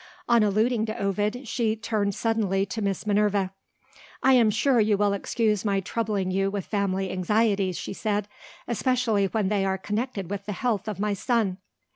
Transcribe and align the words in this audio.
On 0.27 0.41
alluding 0.41 0.87
to 0.87 0.97
Ovid, 0.97 1.47
she 1.47 1.75
turned 1.75 2.15
suddenly 2.15 2.65
to 2.65 2.81
Miss 2.81 3.05
Minerva. 3.05 3.53
"I 4.23 4.33
am 4.33 4.49
sure 4.49 4.79
you 4.79 4.97
will 4.97 5.13
excuse 5.13 5.63
my 5.63 5.79
troubling 5.79 6.31
you 6.31 6.49
with 6.49 6.65
family 6.65 7.11
anxieties," 7.11 7.77
she 7.77 7.93
said 7.93 8.27
"especially 8.67 9.27
when 9.27 9.49
they 9.49 9.63
are 9.63 9.77
connected 9.77 10.31
with 10.31 10.47
the 10.47 10.53
health 10.53 10.87
of 10.87 10.99
my 10.99 11.13
son." 11.13 11.59